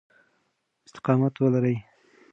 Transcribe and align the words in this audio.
استقامت 0.85 1.33
ولرئ. 1.41 1.77